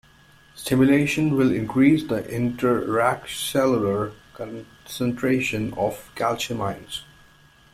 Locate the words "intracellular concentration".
2.23-5.75